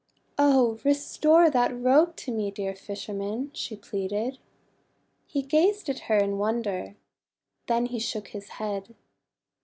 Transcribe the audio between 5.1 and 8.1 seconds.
He gazed at her in wonder. Then he